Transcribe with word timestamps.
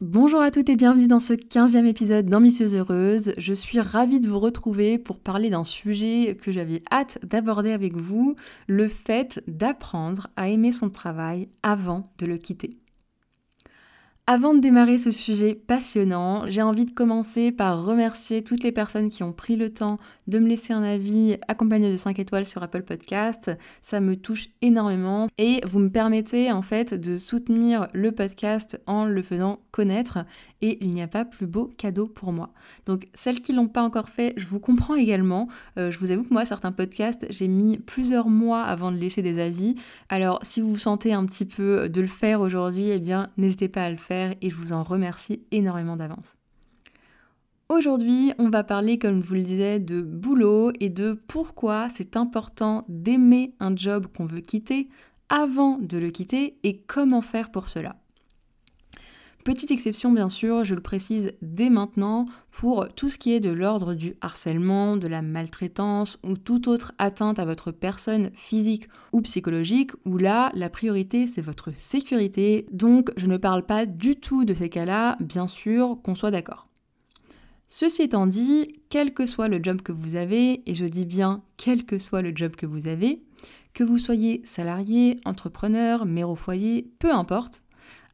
Bonjour 0.00 0.40
à 0.40 0.50
toutes 0.50 0.70
et 0.70 0.76
bienvenue 0.76 1.08
dans 1.08 1.20
ce 1.20 1.34
15e 1.34 1.84
épisode 1.84 2.24
d'Ambitieuse 2.24 2.74
Heureuse. 2.74 3.34
Je 3.36 3.52
suis 3.52 3.80
ravie 3.80 4.18
de 4.18 4.28
vous 4.30 4.38
retrouver 4.38 4.96
pour 4.96 5.18
parler 5.18 5.50
d'un 5.50 5.64
sujet 5.64 6.38
que 6.40 6.52
j'avais 6.52 6.82
hâte 6.90 7.18
d'aborder 7.22 7.70
avec 7.70 7.94
vous, 7.94 8.34
le 8.66 8.88
fait 8.88 9.44
d'apprendre 9.46 10.28
à 10.36 10.48
aimer 10.48 10.72
son 10.72 10.88
travail 10.88 11.50
avant 11.62 12.10
de 12.16 12.24
le 12.24 12.38
quitter. 12.38 12.78
Avant 14.32 14.54
de 14.54 14.60
démarrer 14.60 14.96
ce 14.96 15.10
sujet 15.10 15.56
passionnant, 15.56 16.44
j'ai 16.46 16.62
envie 16.62 16.84
de 16.84 16.92
commencer 16.92 17.50
par 17.50 17.82
remercier 17.84 18.44
toutes 18.44 18.62
les 18.62 18.70
personnes 18.70 19.08
qui 19.08 19.24
ont 19.24 19.32
pris 19.32 19.56
le 19.56 19.70
temps 19.70 19.96
de 20.28 20.38
me 20.38 20.46
laisser 20.46 20.72
un 20.72 20.84
avis 20.84 21.36
accompagné 21.48 21.90
de 21.90 21.96
5 21.96 22.16
étoiles 22.20 22.46
sur 22.46 22.62
Apple 22.62 22.84
Podcast. 22.84 23.50
Ça 23.82 23.98
me 23.98 24.14
touche 24.14 24.50
énormément 24.62 25.26
et 25.36 25.60
vous 25.66 25.80
me 25.80 25.90
permettez 25.90 26.52
en 26.52 26.62
fait 26.62 26.94
de 26.94 27.18
soutenir 27.18 27.88
le 27.92 28.12
podcast 28.12 28.80
en 28.86 29.04
le 29.04 29.20
faisant 29.20 29.58
connaître 29.72 30.20
et 30.62 30.78
il 30.84 30.92
n'y 30.92 31.02
a 31.02 31.08
pas 31.08 31.24
plus 31.24 31.48
beau 31.48 31.72
cadeau 31.76 32.06
pour 32.06 32.32
moi. 32.32 32.50
Donc 32.86 33.08
celles 33.14 33.40
qui 33.40 33.52
l'ont 33.52 33.66
pas 33.66 33.82
encore 33.82 34.10
fait, 34.10 34.34
je 34.36 34.46
vous 34.46 34.60
comprends 34.60 34.94
également. 34.94 35.48
Euh, 35.76 35.90
je 35.90 35.98
vous 35.98 36.12
avoue 36.12 36.22
que 36.22 36.32
moi, 36.32 36.44
certains 36.44 36.70
podcasts, 36.70 37.26
j'ai 37.30 37.48
mis 37.48 37.78
plusieurs 37.78 38.28
mois 38.28 38.62
avant 38.62 38.92
de 38.92 38.96
laisser 38.96 39.22
des 39.22 39.40
avis. 39.40 39.74
Alors 40.08 40.38
si 40.42 40.60
vous 40.60 40.70
vous 40.70 40.78
sentez 40.78 41.12
un 41.12 41.26
petit 41.26 41.46
peu 41.46 41.88
de 41.88 42.00
le 42.00 42.06
faire 42.06 42.40
aujourd'hui, 42.40 42.90
eh 42.90 43.00
bien 43.00 43.30
n'hésitez 43.36 43.68
pas 43.68 43.86
à 43.86 43.90
le 43.90 43.96
faire 43.96 44.19
et 44.40 44.50
je 44.50 44.56
vous 44.56 44.72
en 44.72 44.82
remercie 44.82 45.42
énormément 45.50 45.96
d'avance. 45.96 46.36
Aujourd'hui, 47.68 48.32
on 48.38 48.50
va 48.50 48.64
parler, 48.64 48.98
comme 48.98 49.22
je 49.22 49.28
vous 49.28 49.34
le 49.34 49.42
disais, 49.42 49.78
de 49.78 50.02
boulot 50.02 50.72
et 50.80 50.88
de 50.88 51.12
pourquoi 51.12 51.88
c'est 51.88 52.16
important 52.16 52.84
d'aimer 52.88 53.54
un 53.60 53.76
job 53.76 54.08
qu'on 54.08 54.26
veut 54.26 54.40
quitter 54.40 54.88
avant 55.28 55.78
de 55.78 55.96
le 55.96 56.10
quitter 56.10 56.58
et 56.64 56.82
comment 56.82 57.22
faire 57.22 57.52
pour 57.52 57.68
cela. 57.68 57.94
Petite 59.44 59.70
exception 59.70 60.12
bien 60.12 60.28
sûr, 60.28 60.64
je 60.64 60.74
le 60.74 60.82
précise 60.82 61.32
dès 61.40 61.70
maintenant, 61.70 62.26
pour 62.50 62.86
tout 62.94 63.08
ce 63.08 63.16
qui 63.16 63.32
est 63.32 63.40
de 63.40 63.48
l'ordre 63.48 63.94
du 63.94 64.14
harcèlement, 64.20 64.98
de 64.98 65.08
la 65.08 65.22
maltraitance 65.22 66.18
ou 66.22 66.36
toute 66.36 66.68
autre 66.68 66.92
atteinte 66.98 67.38
à 67.38 67.46
votre 67.46 67.72
personne 67.72 68.30
physique 68.34 68.88
ou 69.12 69.22
psychologique, 69.22 69.92
où 70.04 70.18
là, 70.18 70.50
la 70.54 70.68
priorité 70.68 71.26
c'est 71.26 71.40
votre 71.40 71.74
sécurité. 71.74 72.66
Donc 72.70 73.12
je 73.16 73.26
ne 73.26 73.38
parle 73.38 73.64
pas 73.64 73.86
du 73.86 74.16
tout 74.16 74.44
de 74.44 74.52
ces 74.52 74.68
cas-là, 74.68 75.16
bien 75.20 75.46
sûr, 75.46 75.98
qu'on 76.02 76.14
soit 76.14 76.30
d'accord. 76.30 76.68
Ceci 77.68 78.02
étant 78.02 78.26
dit, 78.26 78.68
quel 78.90 79.14
que 79.14 79.24
soit 79.24 79.48
le 79.48 79.60
job 79.62 79.80
que 79.80 79.92
vous 79.92 80.16
avez, 80.16 80.68
et 80.68 80.74
je 80.74 80.84
dis 80.84 81.06
bien 81.06 81.42
quel 81.56 81.86
que 81.86 81.98
soit 81.98 82.20
le 82.20 82.32
job 82.34 82.56
que 82.56 82.66
vous 82.66 82.88
avez, 82.88 83.22
que 83.72 83.84
vous 83.84 83.98
soyez 83.98 84.42
salarié, 84.44 85.18
entrepreneur, 85.24 86.04
mère 86.04 86.28
au 86.28 86.36
foyer, 86.36 86.90
peu 86.98 87.12
importe, 87.12 87.62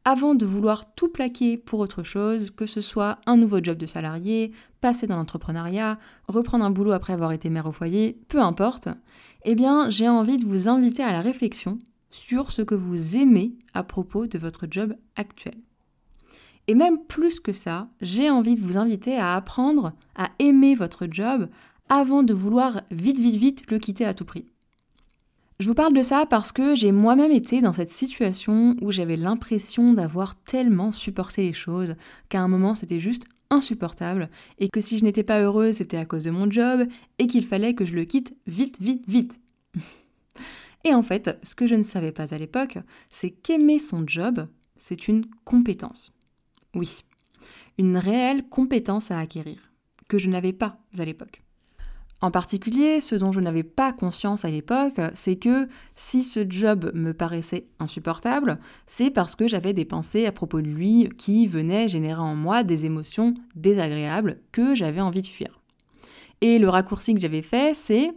avant 0.09 0.35
de 0.35 0.45
vouloir 0.45 0.93
tout 0.95 1.09
plaquer 1.09 1.57
pour 1.57 1.81
autre 1.81 2.01
chose, 2.01 2.49
que 2.51 2.65
ce 2.65 2.79
soit 2.79 3.19
un 3.25 3.35
nouveau 3.35 3.61
job 3.61 3.77
de 3.77 3.85
salarié, 3.85 4.53
passer 4.79 5.05
dans 5.05 5.17
l'entrepreneuriat, 5.17 5.99
reprendre 6.29 6.63
un 6.63 6.69
boulot 6.69 6.93
après 6.93 7.11
avoir 7.11 7.33
été 7.33 7.49
mère 7.49 7.65
au 7.65 7.73
foyer, 7.73 8.17
peu 8.29 8.39
importe, 8.39 8.87
eh 9.43 9.53
bien 9.53 9.89
j'ai 9.89 10.07
envie 10.07 10.37
de 10.37 10.45
vous 10.45 10.69
inviter 10.69 11.03
à 11.03 11.11
la 11.11 11.19
réflexion 11.19 11.77
sur 12.09 12.51
ce 12.51 12.61
que 12.61 12.73
vous 12.73 13.17
aimez 13.17 13.57
à 13.73 13.83
propos 13.83 14.27
de 14.27 14.37
votre 14.37 14.65
job 14.71 14.95
actuel. 15.17 15.55
Et 16.67 16.73
même 16.73 17.03
plus 17.09 17.41
que 17.41 17.51
ça, 17.51 17.89
j'ai 17.99 18.29
envie 18.29 18.55
de 18.55 18.61
vous 18.61 18.77
inviter 18.77 19.17
à 19.17 19.35
apprendre 19.35 19.91
à 20.15 20.29
aimer 20.39 20.75
votre 20.75 21.07
job 21.11 21.49
avant 21.89 22.23
de 22.23 22.33
vouloir 22.33 22.79
vite 22.91 23.19
vite 23.19 23.35
vite 23.35 23.69
le 23.69 23.77
quitter 23.77 24.05
à 24.05 24.13
tout 24.13 24.23
prix. 24.23 24.45
Je 25.59 25.67
vous 25.67 25.73
parle 25.73 25.93
de 25.93 26.03
ça 26.03 26.27
parce 26.27 26.51
que 26.51 26.75
j'ai 26.75 26.91
moi-même 26.91 27.31
été 27.31 27.61
dans 27.61 27.73
cette 27.73 27.89
situation 27.89 28.75
où 28.79 28.91
j'avais 28.91 29.17
l'impression 29.17 29.93
d'avoir 29.93 30.35
tellement 30.43 30.91
supporté 30.91 31.41
les 31.41 31.53
choses 31.53 31.95
qu'à 32.29 32.41
un 32.41 32.47
moment 32.47 32.75
c'était 32.75 32.99
juste 32.99 33.25
insupportable 33.49 34.29
et 34.59 34.69
que 34.69 34.81
si 34.81 34.99
je 34.99 35.03
n'étais 35.03 35.23
pas 35.23 35.41
heureuse 35.41 35.77
c'était 35.77 35.97
à 35.97 36.05
cause 36.05 36.23
de 36.23 36.29
mon 36.29 36.51
job 36.51 36.87
et 37.17 37.25
qu'il 37.25 37.43
fallait 37.43 37.73
que 37.73 37.85
je 37.85 37.95
le 37.95 38.05
quitte 38.05 38.35
vite, 38.45 38.79
vite, 38.79 39.03
vite. 39.07 39.39
Et 40.83 40.93
en 40.93 41.01
fait, 41.01 41.37
ce 41.41 41.55
que 41.55 41.65
je 41.65 41.75
ne 41.75 41.83
savais 41.83 42.11
pas 42.11 42.35
à 42.35 42.37
l'époque, 42.37 42.77
c'est 43.09 43.31
qu'aimer 43.31 43.79
son 43.79 44.07
job, 44.07 44.47
c'est 44.77 45.07
une 45.07 45.25
compétence. 45.43 46.13
Oui, 46.75 47.03
une 47.79 47.97
réelle 47.97 48.47
compétence 48.47 49.09
à 49.09 49.19
acquérir, 49.19 49.71
que 50.07 50.19
je 50.19 50.29
n'avais 50.29 50.53
pas 50.53 50.79
à 50.97 51.03
l'époque. 51.03 51.41
En 52.19 52.31
particulier, 52.31 52.99
ce 52.99 53.13
dont 53.13 53.31
je 53.31 53.39
n'avais 53.39 53.63
pas 53.63 53.93
conscience 53.93 54.43
à 54.43 54.49
l'époque, 54.49 54.99
c'est 55.13 55.35
que 55.35 55.67
si 55.95 56.23
ce 56.23 56.43
job 56.49 56.91
me 56.95 57.13
paraissait 57.13 57.67
insupportable, 57.79 58.59
c'est 58.87 59.11
parce 59.11 59.35
que 59.35 59.47
j'avais 59.47 59.73
des 59.73 59.85
pensées 59.85 60.25
à 60.25 60.31
propos 60.31 60.61
de 60.61 60.67
lui 60.67 61.09
qui 61.17 61.45
venaient 61.45 61.89
générer 61.89 62.21
en 62.21 62.35
moi 62.35 62.63
des 62.63 62.85
émotions 62.85 63.35
désagréables 63.55 64.39
que 64.51 64.73
j'avais 64.73 65.01
envie 65.01 65.21
de 65.21 65.27
fuir. 65.27 65.61
Et 66.41 66.57
le 66.57 66.69
raccourci 66.69 67.13
que 67.13 67.21
j'avais 67.21 67.43
fait, 67.43 67.75
c'est 67.75 68.11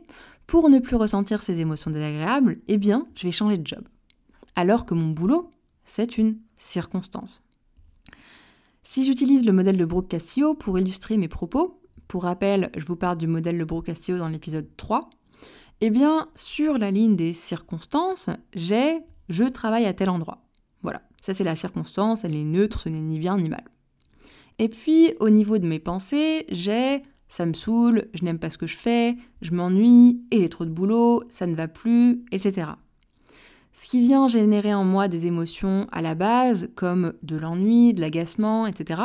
pour 0.46 0.70
ne 0.70 0.78
plus 0.78 0.96
ressentir 0.96 1.42
ces 1.42 1.60
émotions 1.60 1.90
désagréables, 1.90 2.58
eh 2.68 2.78
bien, 2.78 3.06
je 3.14 3.26
vais 3.26 3.32
changer 3.32 3.58
de 3.58 3.66
job. 3.66 3.86
Alors 4.56 4.86
que 4.86 4.94
mon 4.94 5.10
boulot, 5.10 5.50
c'est 5.84 6.16
une 6.16 6.38
circonstance. 6.56 7.42
Si 8.82 9.04
j'utilise 9.04 9.44
le 9.44 9.52
modèle 9.52 9.76
de 9.76 9.84
Brooke 9.84 10.08
Castillo 10.08 10.54
pour 10.54 10.78
illustrer 10.78 11.18
mes 11.18 11.28
propos, 11.28 11.79
pour 12.10 12.24
rappel, 12.24 12.72
je 12.76 12.84
vous 12.86 12.96
parle 12.96 13.18
du 13.18 13.28
modèle 13.28 13.56
Le 13.56 13.64
Castillo 13.82 14.18
dans 14.18 14.26
l'épisode 14.26 14.66
3. 14.76 15.10
Eh 15.80 15.90
bien, 15.90 16.28
sur 16.34 16.76
la 16.76 16.90
ligne 16.90 17.14
des 17.14 17.34
circonstances, 17.34 18.30
j'ai 18.52 18.98
je 19.28 19.44
travaille 19.44 19.86
à 19.86 19.94
tel 19.94 20.10
endroit. 20.10 20.42
Voilà, 20.82 21.02
ça 21.22 21.34
c'est 21.34 21.44
la 21.44 21.54
circonstance, 21.54 22.24
elle 22.24 22.34
est 22.34 22.44
neutre, 22.44 22.80
ce 22.80 22.88
n'est 22.88 23.00
ni 23.00 23.20
bien 23.20 23.38
ni 23.38 23.48
mal. 23.48 23.62
Et 24.58 24.68
puis, 24.68 25.14
au 25.20 25.30
niveau 25.30 25.58
de 25.58 25.68
mes 25.68 25.78
pensées, 25.78 26.46
j'ai 26.48 27.02
ça 27.28 27.46
me 27.46 27.52
saoule, 27.52 28.08
je 28.12 28.24
n'aime 28.24 28.40
pas 28.40 28.50
ce 28.50 28.58
que 28.58 28.66
je 28.66 28.76
fais, 28.76 29.14
je 29.40 29.52
m'ennuie, 29.52 30.20
et 30.32 30.40
il 30.40 30.44
a 30.44 30.48
trop 30.48 30.64
de 30.64 30.70
boulot, 30.70 31.22
ça 31.28 31.46
ne 31.46 31.54
va 31.54 31.68
plus, 31.68 32.24
etc. 32.32 32.72
Ce 33.72 33.86
qui 33.86 34.00
vient 34.00 34.26
générer 34.26 34.74
en 34.74 34.82
moi 34.82 35.06
des 35.06 35.26
émotions 35.26 35.86
à 35.92 36.02
la 36.02 36.16
base, 36.16 36.70
comme 36.74 37.12
de 37.22 37.36
l'ennui, 37.36 37.94
de 37.94 38.00
l'agacement, 38.00 38.66
etc. 38.66 39.00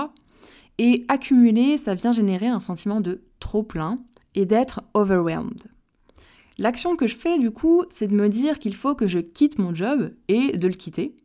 Et 0.77 1.05
accumuler, 1.07 1.77
ça 1.77 1.95
vient 1.95 2.11
générer 2.11 2.47
un 2.47 2.61
sentiment 2.61 3.01
de 3.01 3.21
trop 3.39 3.63
plein 3.63 3.99
et 4.33 4.45
d'être 4.45 4.83
overwhelmed. 4.93 5.63
L'action 6.57 6.95
que 6.95 7.07
je 7.07 7.15
fais 7.15 7.37
du 7.37 7.51
coup, 7.51 7.83
c'est 7.89 8.07
de 8.07 8.15
me 8.15 8.29
dire 8.29 8.59
qu'il 8.59 8.75
faut 8.75 8.95
que 8.95 9.07
je 9.07 9.19
quitte 9.19 9.59
mon 9.59 9.73
job 9.73 10.11
et 10.27 10.57
de 10.57 10.67
le 10.67 10.73
quitter. 10.73 11.15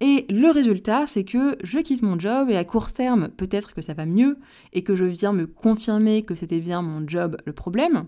Et 0.00 0.26
le 0.28 0.50
résultat, 0.50 1.06
c'est 1.06 1.24
que 1.24 1.56
je 1.62 1.78
quitte 1.78 2.02
mon 2.02 2.18
job 2.18 2.50
et 2.50 2.56
à 2.56 2.64
court 2.64 2.92
terme, 2.92 3.28
peut-être 3.28 3.72
que 3.72 3.80
ça 3.80 3.94
va 3.94 4.04
mieux 4.04 4.38
et 4.74 4.82
que 4.82 4.94
je 4.94 5.04
viens 5.04 5.32
me 5.32 5.46
confirmer 5.46 6.22
que 6.22 6.34
c'était 6.34 6.60
bien 6.60 6.82
mon 6.82 7.06
job 7.08 7.38
le 7.46 7.52
problème. 7.54 8.06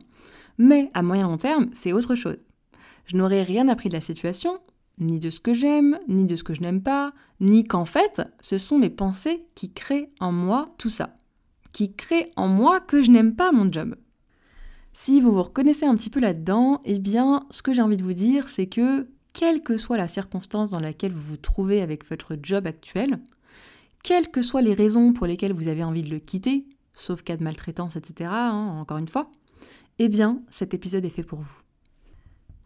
Mais 0.59 0.91
à 0.93 1.03
moyen 1.03 1.29
long 1.29 1.39
terme, 1.39 1.71
c'est 1.73 1.95
autre 1.95 2.15
chose. 2.15 2.37
Je 3.07 3.17
n'aurais 3.17 3.43
rien 3.43 3.69
appris 3.69 3.89
de 3.89 3.95
la 3.95 4.03
situation 4.03 4.59
ni 5.01 5.19
de 5.19 5.31
ce 5.31 5.41
que 5.41 5.55
j'aime, 5.55 5.99
ni 6.09 6.25
de 6.25 6.37
ce 6.37 6.45
que 6.45 6.55
je 6.55 6.61
n'aime 6.61 6.83
pas, 6.83 7.13
ni 7.41 7.65
qu'en 7.65 7.85
fait, 7.85 8.23
ce 8.41 8.59
sont 8.59 8.79
mes 8.79 8.91
pensées 8.91 9.45
qui 9.55 9.73
créent 9.73 10.11
en 10.21 10.33
moi 10.33 10.75
tout 10.79 10.89
ça, 10.89 11.17
qui 11.73 11.95
créent 11.95 12.31
en 12.37 12.49
moi 12.49 12.81
que 12.81 13.03
je 13.03 13.11
n'aime 13.11 13.35
pas 13.35 13.53
mon 13.53 13.71
job. 13.73 13.97
Si 14.93 15.21
vous 15.21 15.33
vous 15.33 15.43
reconnaissez 15.43 15.87
un 15.87 15.95
petit 15.95 16.11
peu 16.11 16.21
là-dedans, 16.21 16.81
eh 16.85 16.99
bien, 16.99 17.47
ce 17.51 17.63
que 17.63 17.73
j'ai 17.73 17.83
envie 17.83 17.97
de 17.97 18.03
vous 18.03 18.15
dire, 18.15 18.49
c'est 18.49 18.67
que, 18.67 19.09
quelle 19.33 19.63
que 19.63 19.77
soit 19.77 19.97
la 19.97 20.09
circonstance 20.09 20.71
dans 20.71 20.81
laquelle 20.81 21.13
vous 21.13 21.23
vous 21.23 21.37
trouvez 21.37 21.81
avec 21.83 22.09
votre 22.09 22.37
job 22.43 22.67
actuel, 22.67 23.21
quelles 24.03 24.31
que 24.31 24.43
soient 24.43 24.63
les 24.63 24.75
raisons 24.75 25.13
pour 25.13 25.27
lesquelles 25.27 25.53
vous 25.53 25.69
avez 25.69 25.85
envie 25.85 26.03
de 26.03 26.11
le 26.11 26.19
quitter, 26.19 26.67
sauf 26.95 27.23
cas 27.23 27.37
de 27.37 27.45
maltraitance, 27.45 27.95
etc., 27.95 28.31
hein, 28.33 28.79
encore 28.81 28.99
une 28.99 29.09
fois, 29.09 29.31
eh 30.01 30.09
bien, 30.09 30.43
cet 30.51 30.75
épisode 30.75 31.05
est 31.05 31.11
fait 31.11 31.23
pour 31.23 31.41
vous. 31.41 31.63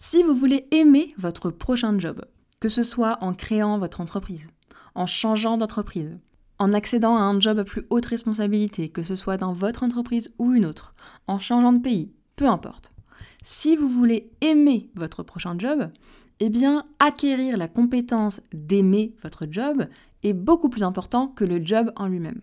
Si 0.05 0.25
vous 0.25 0.35
voulez 0.35 0.67
aimer 0.73 1.15
votre 1.17 1.53
prochain 1.53 1.97
job, 1.97 2.25
que 2.59 2.69
ce 2.69 2.83
soit 2.83 3.19
en 3.21 3.35
créant 3.35 3.79
votre 3.79 4.01
entreprise, 4.01 4.51
en 4.97 5.07
changeant 5.07 5.57
d'entreprise, 5.57 6.19
en 6.59 6.73
accédant 6.73 7.17
à 7.17 7.21
un 7.21 7.39
job 7.39 7.61
à 7.61 7.65
plus 7.65 7.87
haute 7.89 8.07
responsabilité, 8.07 8.89
que 8.89 9.05
ce 9.05 9.15
soit 9.15 9.37
dans 9.37 9.53
votre 9.53 9.85
entreprise 9.85 10.29
ou 10.41 10.55
une 10.55 10.67
autre, 10.67 10.97
en 11.29 11.39
changeant 11.39 11.73
de 11.73 11.79
pays, 11.79 12.13
peu 12.35 12.47
importe. 12.49 12.93
Si 13.45 13.77
vous 13.77 13.89
voulez 13.89 14.33
aimer 14.41 14.91
votre 14.97 15.23
prochain 15.23 15.55
job, 15.57 15.89
eh 16.41 16.51
bien, 16.51 16.85
acquérir 16.99 17.57
la 17.57 17.69
compétence 17.69 18.41
d'aimer 18.53 19.15
votre 19.23 19.47
job 19.49 19.87
est 20.25 20.33
beaucoup 20.33 20.69
plus 20.69 20.83
important 20.83 21.29
que 21.29 21.45
le 21.45 21.65
job 21.65 21.93
en 21.95 22.09
lui-même. 22.09 22.43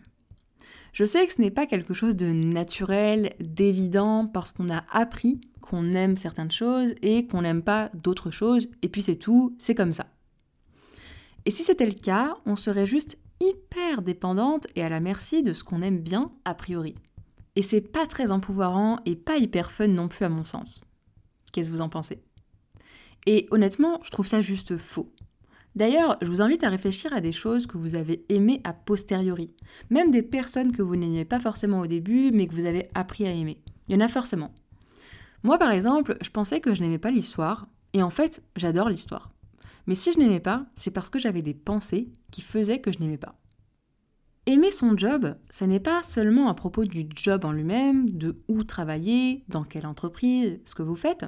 Je 0.99 1.05
sais 1.05 1.25
que 1.25 1.31
ce 1.31 1.39
n'est 1.39 1.49
pas 1.49 1.65
quelque 1.65 1.93
chose 1.93 2.17
de 2.17 2.25
naturel, 2.25 3.33
d'évident, 3.39 4.27
parce 4.27 4.51
qu'on 4.51 4.67
a 4.67 4.83
appris 4.91 5.39
qu'on 5.61 5.93
aime 5.93 6.17
certaines 6.17 6.51
choses 6.51 6.93
et 7.01 7.25
qu'on 7.25 7.43
n'aime 7.43 7.63
pas 7.63 7.89
d'autres 7.93 8.31
choses, 8.31 8.67
et 8.81 8.89
puis 8.89 9.01
c'est 9.01 9.15
tout, 9.15 9.55
c'est 9.59 9.75
comme 9.75 9.93
ça. 9.93 10.07
Et 11.45 11.51
si 11.51 11.63
c'était 11.63 11.85
le 11.85 11.93
cas, 11.93 12.35
on 12.45 12.57
serait 12.57 12.85
juste 12.85 13.17
hyper 13.39 14.01
dépendante 14.01 14.67
et 14.75 14.83
à 14.83 14.89
la 14.89 14.99
merci 14.99 15.41
de 15.41 15.53
ce 15.53 15.63
qu'on 15.63 15.81
aime 15.81 15.99
bien 15.99 16.33
a 16.43 16.53
priori. 16.53 16.95
Et 17.55 17.61
c'est 17.61 17.79
pas 17.79 18.05
très 18.05 18.29
empouvoirant 18.29 18.99
et 19.05 19.15
pas 19.15 19.37
hyper 19.37 19.71
fun 19.71 19.87
non 19.87 20.09
plus 20.09 20.25
à 20.25 20.29
mon 20.29 20.43
sens. 20.43 20.81
Qu'est-ce 21.53 21.69
que 21.69 21.75
vous 21.75 21.79
en 21.79 21.87
pensez? 21.87 22.21
Et 23.25 23.47
honnêtement, 23.51 24.01
je 24.03 24.11
trouve 24.11 24.27
ça 24.27 24.41
juste 24.41 24.75
faux. 24.75 25.13
D'ailleurs, 25.79 26.17
je 26.21 26.27
vous 26.27 26.41
invite 26.41 26.65
à 26.65 26.69
réfléchir 26.69 27.13
à 27.13 27.21
des 27.21 27.31
choses 27.31 27.65
que 27.65 27.77
vous 27.77 27.95
avez 27.95 28.25
aimées 28.27 28.59
a 28.65 28.73
posteriori, 28.73 29.55
même 29.89 30.11
des 30.11 30.23
personnes 30.23 30.73
que 30.73 30.81
vous 30.81 30.97
n'aimiez 30.97 31.23
pas 31.23 31.39
forcément 31.39 31.79
au 31.79 31.87
début, 31.87 32.31
mais 32.33 32.47
que 32.47 32.53
vous 32.53 32.65
avez 32.65 32.89
appris 32.95 33.25
à 33.25 33.31
aimer. 33.31 33.61
Il 33.87 33.93
y 33.93 33.95
en 33.95 34.03
a 34.03 34.09
forcément. 34.09 34.53
Moi, 35.43 35.57
par 35.57 35.71
exemple, 35.71 36.17
je 36.21 36.31
pensais 36.31 36.59
que 36.59 36.75
je 36.75 36.81
n'aimais 36.81 36.97
pas 36.97 37.11
l'histoire, 37.11 37.69
et 37.93 38.03
en 38.03 38.09
fait, 38.09 38.43
j'adore 38.57 38.89
l'histoire. 38.89 39.31
Mais 39.87 39.95
si 39.95 40.11
je 40.11 40.19
n'aimais 40.19 40.41
pas, 40.41 40.65
c'est 40.75 40.91
parce 40.91 41.09
que 41.09 41.17
j'avais 41.17 41.41
des 41.41 41.53
pensées 41.53 42.11
qui 42.29 42.41
faisaient 42.41 42.81
que 42.81 42.91
je 42.91 42.99
n'aimais 42.99 43.17
pas. 43.17 43.39
Aimer 44.47 44.71
son 44.71 44.97
job, 44.97 45.33
ça 45.49 45.65
n'est 45.65 45.79
pas 45.79 46.03
seulement 46.03 46.49
à 46.49 46.55
propos 46.55 46.83
du 46.83 47.07
job 47.15 47.45
en 47.45 47.53
lui-même, 47.53 48.11
de 48.11 48.43
où 48.49 48.65
travailler, 48.65 49.45
dans 49.47 49.63
quelle 49.63 49.85
entreprise, 49.85 50.59
ce 50.65 50.75
que 50.75 50.83
vous 50.83 50.97
faites. 50.97 51.25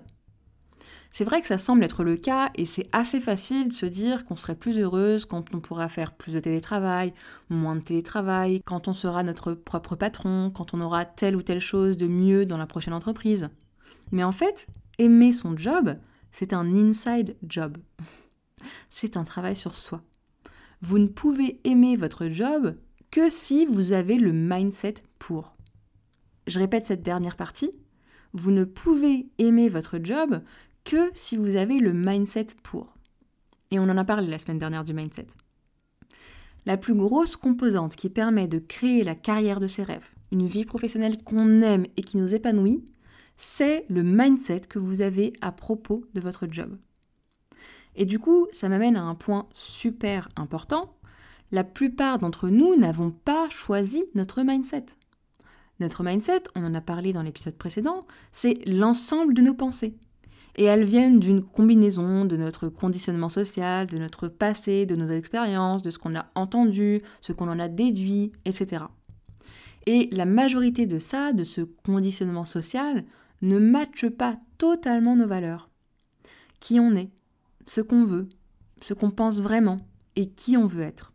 C'est 1.11 1.25
vrai 1.25 1.41
que 1.41 1.47
ça 1.47 1.57
semble 1.57 1.83
être 1.83 2.05
le 2.05 2.15
cas 2.15 2.51
et 2.55 2.65
c'est 2.65 2.87
assez 2.93 3.19
facile 3.19 3.67
de 3.67 3.73
se 3.73 3.85
dire 3.85 4.23
qu'on 4.23 4.37
serait 4.37 4.55
plus 4.55 4.79
heureuse 4.79 5.25
quand 5.25 5.53
on 5.53 5.59
pourra 5.59 5.89
faire 5.89 6.13
plus 6.13 6.33
de 6.33 6.39
télétravail, 6.39 7.13
moins 7.49 7.75
de 7.75 7.81
télétravail, 7.81 8.61
quand 8.63 8.87
on 8.87 8.93
sera 8.93 9.21
notre 9.21 9.53
propre 9.53 9.97
patron, 9.97 10.51
quand 10.51 10.73
on 10.73 10.79
aura 10.79 11.03
telle 11.03 11.35
ou 11.35 11.41
telle 11.41 11.59
chose 11.59 11.97
de 11.97 12.07
mieux 12.07 12.45
dans 12.45 12.57
la 12.57 12.65
prochaine 12.65 12.93
entreprise. 12.93 13.49
Mais 14.13 14.23
en 14.23 14.31
fait, 14.31 14.67
aimer 14.99 15.33
son 15.33 15.57
job, 15.57 15.97
c'est 16.31 16.53
un 16.53 16.73
inside 16.73 17.35
job. 17.43 17.77
C'est 18.91 19.17
un 19.17 19.23
travail 19.23 19.55
sur 19.55 19.75
soi. 19.75 20.03
Vous 20.81 20.99
ne 20.99 21.07
pouvez 21.07 21.59
aimer 21.63 21.95
votre 21.95 22.27
job 22.27 22.75
que 23.09 23.29
si 23.31 23.65
vous 23.65 23.91
avez 23.91 24.17
le 24.17 24.33
mindset 24.33 24.95
pour. 25.17 25.55
Je 26.45 26.59
répète 26.59 26.85
cette 26.85 27.01
dernière 27.01 27.37
partie. 27.37 27.71
Vous 28.33 28.51
ne 28.51 28.63
pouvez 28.63 29.29
aimer 29.39 29.67
votre 29.67 29.99
job 30.01 30.41
que 30.83 31.11
si 31.13 31.37
vous 31.37 31.55
avez 31.55 31.79
le 31.79 31.93
mindset 31.93 32.47
pour. 32.63 32.95
Et 33.71 33.79
on 33.79 33.83
en 33.83 33.97
a 33.97 34.03
parlé 34.03 34.27
la 34.27 34.39
semaine 34.39 34.59
dernière 34.59 34.83
du 34.83 34.93
mindset. 34.93 35.27
La 36.65 36.77
plus 36.77 36.93
grosse 36.93 37.35
composante 37.35 37.95
qui 37.95 38.09
permet 38.09 38.47
de 38.47 38.59
créer 38.59 39.03
la 39.03 39.15
carrière 39.15 39.59
de 39.59 39.67
ses 39.67 39.83
rêves, 39.83 40.11
une 40.31 40.45
vie 40.45 40.65
professionnelle 40.65 41.23
qu'on 41.23 41.59
aime 41.59 41.85
et 41.97 42.03
qui 42.03 42.17
nous 42.17 42.35
épanouit, 42.35 42.83
c'est 43.35 43.85
le 43.89 44.03
mindset 44.03 44.61
que 44.61 44.77
vous 44.77 45.01
avez 45.01 45.33
à 45.41 45.51
propos 45.51 46.05
de 46.13 46.21
votre 46.21 46.47
job. 46.49 46.77
Et 47.95 48.05
du 48.05 48.19
coup, 48.19 48.47
ça 48.51 48.69
m'amène 48.69 48.95
à 48.95 49.03
un 49.03 49.15
point 49.15 49.47
super 49.53 50.29
important. 50.35 50.95
La 51.51 51.63
plupart 51.63 52.19
d'entre 52.19 52.49
nous 52.49 52.75
n'avons 52.75 53.11
pas 53.11 53.49
choisi 53.49 54.05
notre 54.15 54.43
mindset. 54.43 54.85
Notre 55.79 56.03
mindset, 56.03 56.43
on 56.55 56.63
en 56.63 56.75
a 56.75 56.81
parlé 56.81 57.11
dans 57.11 57.23
l'épisode 57.23 57.57
précédent, 57.57 58.05
c'est 58.31 58.59
l'ensemble 58.67 59.33
de 59.33 59.41
nos 59.41 59.55
pensées. 59.55 59.95
Et 60.57 60.65
elles 60.65 60.83
viennent 60.83 61.19
d'une 61.19 61.41
combinaison 61.41 62.25
de 62.25 62.35
notre 62.35 62.69
conditionnement 62.69 63.29
social, 63.29 63.87
de 63.87 63.97
notre 63.97 64.27
passé, 64.27 64.85
de 64.85 64.95
nos 64.95 65.07
expériences, 65.07 65.81
de 65.81 65.91
ce 65.91 65.97
qu'on 65.97 66.15
a 66.15 66.25
entendu, 66.35 67.01
ce 67.21 67.31
qu'on 67.31 67.49
en 67.49 67.59
a 67.59 67.67
déduit, 67.67 68.31
etc. 68.45 68.83
Et 69.87 70.09
la 70.11 70.25
majorité 70.25 70.85
de 70.85 70.99
ça, 70.99 71.33
de 71.33 71.43
ce 71.43 71.61
conditionnement 71.61 72.45
social, 72.45 73.03
ne 73.41 73.57
matche 73.57 74.07
pas 74.09 74.37
totalement 74.57 75.15
nos 75.15 75.27
valeurs. 75.27 75.69
Qui 76.59 76.79
on 76.79 76.95
est, 76.95 77.09
ce 77.65 77.81
qu'on 77.81 78.03
veut, 78.03 78.29
ce 78.81 78.93
qu'on 78.93 79.11
pense 79.11 79.41
vraiment 79.41 79.77
et 80.15 80.29
qui 80.29 80.57
on 80.57 80.65
veut 80.65 80.83
être. 80.83 81.13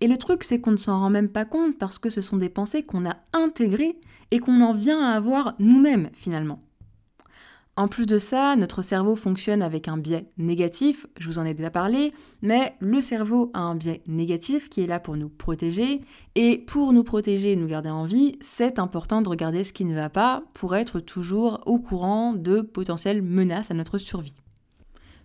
Et 0.00 0.08
le 0.08 0.16
truc, 0.16 0.42
c'est 0.42 0.60
qu'on 0.60 0.72
ne 0.72 0.76
s'en 0.76 0.98
rend 0.98 1.10
même 1.10 1.28
pas 1.28 1.44
compte 1.44 1.78
parce 1.78 1.98
que 1.98 2.10
ce 2.10 2.22
sont 2.22 2.36
des 2.36 2.48
pensées 2.48 2.82
qu'on 2.82 3.08
a 3.08 3.16
intégrées 3.32 4.00
et 4.30 4.38
qu'on 4.38 4.60
en 4.60 4.72
vient 4.72 5.04
à 5.04 5.12
avoir 5.12 5.54
nous-mêmes 5.58 6.08
finalement. 6.12 6.60
En 7.74 7.88
plus 7.88 8.04
de 8.04 8.18
ça, 8.18 8.54
notre 8.54 8.82
cerveau 8.82 9.16
fonctionne 9.16 9.62
avec 9.62 9.88
un 9.88 9.96
biais 9.96 10.28
négatif, 10.36 11.06
je 11.18 11.26
vous 11.26 11.38
en 11.38 11.46
ai 11.46 11.54
déjà 11.54 11.70
parlé, 11.70 12.12
mais 12.42 12.74
le 12.80 13.00
cerveau 13.00 13.50
a 13.54 13.60
un 13.60 13.74
biais 13.74 14.02
négatif 14.06 14.68
qui 14.68 14.82
est 14.82 14.86
là 14.86 15.00
pour 15.00 15.16
nous 15.16 15.30
protéger, 15.30 16.02
et 16.34 16.58
pour 16.58 16.92
nous 16.92 17.02
protéger 17.02 17.52
et 17.52 17.56
nous 17.56 17.66
garder 17.66 17.88
en 17.88 18.04
vie, 18.04 18.36
c'est 18.42 18.78
important 18.78 19.22
de 19.22 19.30
regarder 19.30 19.64
ce 19.64 19.72
qui 19.72 19.86
ne 19.86 19.94
va 19.94 20.10
pas 20.10 20.44
pour 20.52 20.76
être 20.76 21.00
toujours 21.00 21.62
au 21.64 21.78
courant 21.78 22.34
de 22.34 22.60
potentielles 22.60 23.22
menaces 23.22 23.70
à 23.70 23.74
notre 23.74 23.96
survie. 23.96 24.34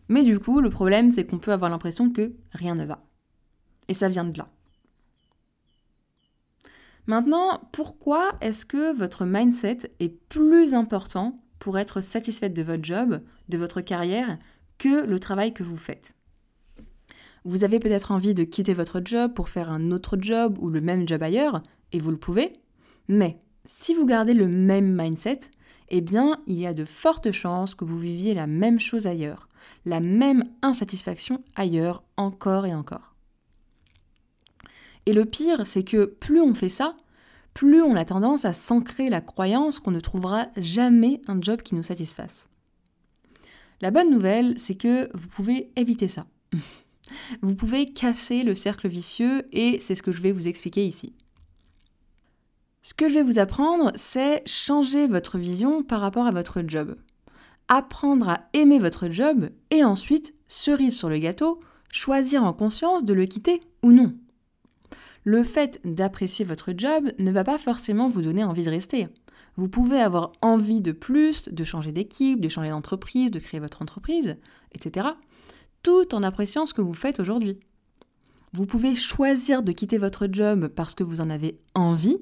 Mais 0.07 0.23
du 0.23 0.39
coup, 0.39 0.61
le 0.61 0.69
problème, 0.69 1.11
c'est 1.11 1.25
qu'on 1.25 1.39
peut 1.39 1.51
avoir 1.51 1.69
l'impression 1.69 2.09
que 2.09 2.33
rien 2.53 2.75
ne 2.75 2.85
va. 2.85 3.03
Et 3.89 3.93
ça 3.93 4.07
vient 4.07 4.23
de 4.23 4.38
là. 4.38 4.47
Maintenant, 7.07 7.59
pourquoi 7.73 8.35
est-ce 8.39 8.65
que 8.65 8.95
votre 8.95 9.25
mindset 9.25 9.79
est 10.00 10.17
plus 10.29 10.73
important 10.73 11.35
pour 11.59 11.77
être 11.77 12.01
satisfaite 12.01 12.54
de 12.54 12.63
votre 12.63 12.83
job, 12.83 13.21
de 13.50 13.57
votre 13.57 13.81
carrière, 13.81 14.38
que 14.77 15.06
le 15.06 15.19
travail 15.19 15.54
que 15.54 15.63
vous 15.63 15.77
faites 15.77 16.15
Vous 17.45 17.63
avez 17.63 17.80
peut-être 17.80 18.12
envie 18.12 18.33
de 18.33 18.44
quitter 18.44 18.74
votre 18.74 19.01
job 19.04 19.33
pour 19.33 19.50
faire 19.50 19.71
un 19.71 19.92
autre 19.92 20.18
job 20.19 20.57
ou 20.59 20.69
le 20.69 20.81
même 20.81 21.07
job 21.07 21.24
ailleurs, 21.24 21.63
et 21.92 22.00
vous 22.00 22.12
le 22.12 22.18
pouvez, 22.18 22.54
mais 23.07 23.39
si 23.65 23.94
vous 23.94 24.06
gardez 24.06 24.33
le 24.33 24.48
même 24.48 24.95
mindset, 24.95 25.39
eh 25.89 26.01
bien, 26.01 26.42
il 26.48 26.59
y 26.59 26.68
a 26.68 26.74
de 26.74 26.86
fortes 26.86 27.31
chances 27.31 27.75
que 27.75 27.86
vous 27.86 27.98
viviez 27.98 28.33
la 28.33 28.48
même 28.48 28.80
chose 28.80 29.07
ailleurs 29.07 29.48
la 29.88 30.01
même 30.01 30.44
insatisfaction 30.62 31.44
ailleurs 31.56 32.03
encore 32.18 32.65
et 32.65 32.75
encore. 32.75 33.15
Et 35.06 35.13
le 35.13 35.25
pire, 35.25 35.65
c'est 35.65 35.83
que 35.83 36.06
plus 36.06 36.42
on 36.42 36.53
fait 36.53 36.69
ça, 36.69 36.98
plus 37.57 37.81
on 37.81 37.95
a 37.95 38.06
tendance 38.06 38.45
à 38.45 38.54
s'ancrer 38.54 39.09
la 39.09 39.19
croyance 39.19 39.80
qu'on 39.80 39.89
ne 39.89 40.00
trouvera 40.00 40.45
jamais 40.57 41.24
un 41.25 41.42
job 41.42 41.63
qui 41.63 41.74
nous 41.74 41.81
satisfasse. 41.81 42.50
La 43.81 43.89
bonne 43.89 44.12
nouvelle, 44.12 44.59
c'est 44.59 44.75
que 44.75 45.09
vous 45.18 45.27
pouvez 45.27 45.71
éviter 45.75 46.07
ça. 46.07 46.27
Vous 47.42 47.56
pouvez 47.56 47.91
casser 47.91 48.43
le 48.43 48.53
cercle 48.53 48.88
vicieux 48.88 49.43
et 49.53 49.79
c'est 49.79 49.96
ce 49.96 50.03
que 50.03 50.12
je 50.12 50.22
vais 50.22 50.31
vous 50.34 50.48
expliquer 50.48 50.86
ici. 50.86 51.13
Ce 52.84 52.93
que 52.93 53.10
je 53.10 53.15
vais 53.15 53.24
vous 53.24 53.39
apprendre, 53.39 53.91
c'est 53.96 54.43
changer 54.46 55.08
votre 55.08 55.39
vision 55.39 55.84
par 55.84 56.01
rapport 56.01 56.27
à 56.27 56.31
votre 56.31 56.62
job 56.67 56.96
apprendre 57.67 58.29
à 58.29 58.48
aimer 58.53 58.79
votre 58.79 59.10
job 59.10 59.50
et 59.72 59.84
ensuite, 59.84 60.34
cerise 60.48 60.96
sur 60.96 61.10
le 61.10 61.17
gâteau, 61.17 61.60
choisir 61.89 62.43
en 62.43 62.53
conscience 62.53 63.03
de 63.03 63.13
le 63.13 63.25
quitter 63.25 63.62
ou 63.84 63.91
non. 63.91 64.13
Le 65.27 65.43
fait 65.43 65.81
d'apprécier 65.84 66.46
votre 66.46 66.72
job 66.77 67.12
ne 67.19 67.31
va 67.34 67.43
pas 67.43 67.57
forcément 67.57 68.07
vous 68.07 68.22
donner 68.22 68.46
envie 68.46 68.63
de 68.63 68.69
rester. 68.69 69.10
Vous 69.57 69.67
pouvez 69.67 70.00
avoir 70.00 70.31
envie 70.41 70.79
de 70.79 70.93
plus, 70.93 71.50
de 71.50 71.65
changer 71.65 71.91
d'équipe, 71.91 72.39
de 72.39 72.48
changer 72.48 72.69
d'entreprise, 72.69 73.29
de 73.29 73.39
créer 73.39 73.60
votre 73.60 73.81
entreprise, 73.81 74.38
etc. 74.72 75.05
Tout 75.84 76.15
en 76.15 76.24
appréciant 76.24 76.65
ce 76.65 76.74
que 76.74 76.81
vous 76.81 76.93
faites 76.93 77.19
aujourd'hui. 77.19 77.60
Vous 78.53 78.65
pouvez 78.65 78.96
choisir 78.96 79.63
de 79.63 79.74
quitter 79.74 79.98
votre 79.98 80.29
job 80.31 80.69
parce 80.69 80.96
que 80.96 81.03
vous 81.03 81.19
en 81.19 81.29
avez 81.29 81.60
envie 81.75 82.19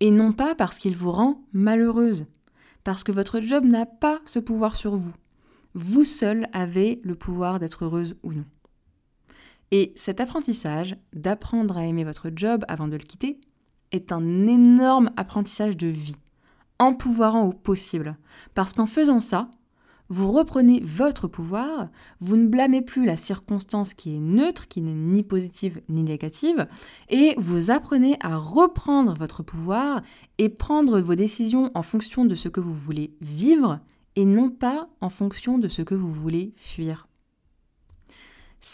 et 0.00 0.10
non 0.10 0.32
pas 0.32 0.56
parce 0.56 0.80
qu'il 0.80 0.96
vous 0.96 1.12
rend 1.12 1.44
malheureuse 1.52 2.26
parce 2.82 3.04
que 3.04 3.12
votre 3.12 3.40
job 3.40 3.64
n'a 3.64 3.86
pas 3.86 4.20
ce 4.24 4.40
pouvoir 4.40 4.74
sur 4.74 4.96
vous. 4.96 5.14
Vous 5.74 6.02
seul 6.02 6.48
avez 6.52 7.00
le 7.04 7.14
pouvoir 7.14 7.60
d'être 7.60 7.84
heureuse 7.84 8.16
ou 8.24 8.32
non. 8.32 8.44
Et 9.72 9.92
cet 9.96 10.20
apprentissage, 10.20 10.96
d'apprendre 11.12 11.76
à 11.76 11.86
aimer 11.86 12.04
votre 12.04 12.30
job 12.34 12.64
avant 12.68 12.88
de 12.88 12.96
le 12.96 13.04
quitter, 13.04 13.40
est 13.92 14.12
un 14.12 14.46
énorme 14.46 15.10
apprentissage 15.16 15.76
de 15.76 15.86
vie, 15.86 16.16
empouvoirant 16.78 17.46
au 17.46 17.52
possible, 17.52 18.16
parce 18.54 18.72
qu'en 18.72 18.86
faisant 18.86 19.20
ça, 19.20 19.48
vous 20.08 20.32
reprenez 20.32 20.80
votre 20.80 21.28
pouvoir, 21.28 21.88
vous 22.18 22.36
ne 22.36 22.48
blâmez 22.48 22.82
plus 22.82 23.06
la 23.06 23.16
circonstance 23.16 23.94
qui 23.94 24.16
est 24.16 24.20
neutre, 24.20 24.66
qui 24.66 24.82
n'est 24.82 24.92
ni 24.92 25.22
positive 25.22 25.80
ni 25.88 26.02
négative, 26.02 26.66
et 27.08 27.36
vous 27.38 27.70
apprenez 27.70 28.16
à 28.20 28.36
reprendre 28.36 29.14
votre 29.14 29.44
pouvoir 29.44 30.02
et 30.38 30.48
prendre 30.48 31.00
vos 31.00 31.14
décisions 31.14 31.70
en 31.74 31.82
fonction 31.82 32.24
de 32.24 32.34
ce 32.34 32.48
que 32.48 32.60
vous 32.60 32.74
voulez 32.74 33.14
vivre 33.20 33.78
et 34.16 34.24
non 34.24 34.50
pas 34.50 34.88
en 35.00 35.10
fonction 35.10 35.58
de 35.58 35.68
ce 35.68 35.82
que 35.82 35.94
vous 35.94 36.12
voulez 36.12 36.54
fuir. 36.56 37.06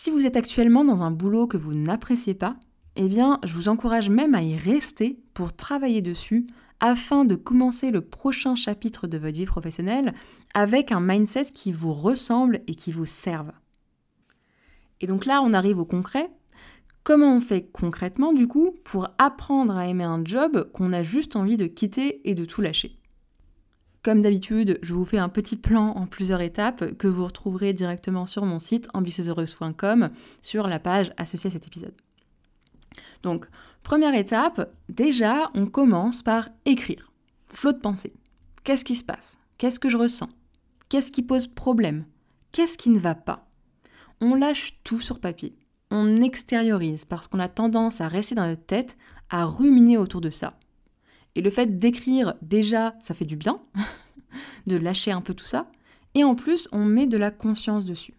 Si 0.07 0.13
vous 0.13 0.25
êtes 0.25 0.37
actuellement 0.37 0.85
dans 0.85 1.03
un 1.03 1.11
boulot 1.11 1.49
que 1.49 1.57
vous 1.57 1.75
n'appréciez 1.75 2.35
pas, 2.35 2.55
eh 2.95 3.09
bien, 3.09 3.41
je 3.45 3.53
vous 3.55 3.69
encourage 3.69 4.09
même 4.09 4.37
à 4.37 4.43
y 4.45 4.57
rester 4.57 5.19
pour 5.35 5.53
travailler 5.53 6.01
dessus 6.01 6.47
afin 6.79 7.25
de 7.25 7.35
commencer 7.35 7.91
le 7.91 8.03
prochain 8.03 8.55
chapitre 8.55 9.09
de 9.09 9.19
votre 9.19 9.37
vie 9.37 9.47
professionnelle 9.47 10.15
avec 10.55 10.93
un 10.93 11.01
mindset 11.01 11.47
qui 11.47 11.73
vous 11.73 11.93
ressemble 11.93 12.61
et 12.69 12.77
qui 12.77 12.93
vous 12.93 13.05
serve. 13.05 13.51
Et 15.01 15.09
donc 15.09 15.27
là, 15.27 15.43
on 15.43 15.53
arrive 15.53 15.81
au 15.81 15.85
concret. 15.85 16.31
Comment 17.03 17.37
on 17.37 17.41
fait 17.41 17.69
concrètement, 17.73 18.33
du 18.33 18.47
coup, 18.47 18.77
pour 18.85 19.09
apprendre 19.19 19.77
à 19.77 19.89
aimer 19.89 20.05
un 20.05 20.25
job 20.25 20.71
qu'on 20.73 20.93
a 20.93 21.03
juste 21.03 21.35
envie 21.35 21.57
de 21.57 21.67
quitter 21.67 22.21
et 22.31 22.37
de 22.37 22.45
tout 22.45 22.61
lâcher? 22.61 22.97
Comme 24.07 24.23
d'habitude, 24.23 24.79
je 24.83 24.95
vous 24.95 25.05
fais 25.05 25.19
un 25.19 25.29
petit 25.29 25.57
plan 25.57 25.89
en 25.89 26.07
plusieurs 26.07 26.41
étapes 26.41 26.97
que 26.97 27.09
vous 27.09 27.25
retrouverez 27.25 27.73
directement 27.73 28.25
sur 28.25 28.45
mon 28.45 28.61
site 28.61 28.87
ambitieuseheureuse.com 28.95 30.11
sur 30.43 30.69
la 30.69 30.79
page 30.79 31.13
associée 31.17 31.51
à 31.51 31.53
cet 31.53 31.67
épisode. 31.67 31.97
Donc, 33.25 33.49
première 33.83 34.15
étape, 34.15 34.73
déjà, 34.89 35.51
on 35.55 35.67
commence 35.67 36.23
par 36.23 36.51
écrire. 36.67 37.11
Flot 37.49 37.73
de 37.73 37.79
pensée. 37.79 38.13
Qu'est-ce 38.63 38.85
qui 38.85 38.95
se 38.95 39.03
passe? 39.03 39.39
Qu'est-ce 39.59 39.81
que 39.81 39.89
je 39.89 39.97
ressens? 39.97 40.29
Qu'est-ce 40.89 41.11
qui 41.11 41.25
pose 41.25 41.49
problème? 41.49 42.05
Qu'est-ce 42.53 42.79
qui 42.79 42.91
ne 42.91 43.01
va 43.01 43.17
pas? 43.17 43.49
On 44.21 44.37
lâche 44.37 44.79
tout 44.85 45.01
sur 45.01 45.19
papier. 45.19 45.57
On 45.91 46.23
extériorise 46.23 47.05
parce 47.05 47.27
qu'on 47.27 47.41
a 47.41 47.49
tendance 47.49 48.01
à 48.01 48.07
rester 48.07 48.37
dans 48.37 48.47
notre 48.47 48.67
tête, 48.67 48.97
à 49.31 49.47
ruminer 49.47 49.99
autour 49.99 50.21
de 50.21 50.31
ça. 50.31 50.57
Et 51.37 51.43
le 51.43 51.51
fait 51.51 51.79
d'écrire, 51.79 52.35
déjà, 52.41 52.95
ça 53.03 53.15
fait 53.15 53.27
du 53.27 53.37
bien, 53.37 53.61
de 54.67 54.77
lâcher 54.77 55.13
un 55.13 55.21
peu 55.21 55.35
tout 55.35 55.45
ça. 55.45 55.71
Et 56.15 56.25
en 56.25 56.35
plus, 56.35 56.67
on 56.73 56.85
met 56.85 57.07
de 57.07 57.19
la 57.19 57.31
conscience 57.31 57.85
dessus. 57.85 58.15